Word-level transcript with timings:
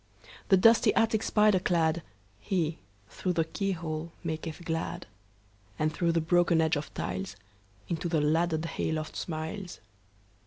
The 0.49 0.57
dusty 0.57 0.91
attic 0.95 1.21
spider 1.21 1.59
cladHe, 1.59 2.77
through 3.07 3.33
the 3.33 3.45
keyhole, 3.45 4.11
maketh 4.23 4.65
glad; 4.65 5.05
And 5.77 5.93
through 5.93 6.13
the 6.13 6.19
broken 6.21 6.59
edge 6.59 6.75
of 6.75 6.91
tiles, 6.95 7.35
Into 7.87 8.09
the 8.09 8.19
laddered 8.19 8.65
hay 8.65 8.91
loft 8.91 9.15
smiles. 9.15 9.79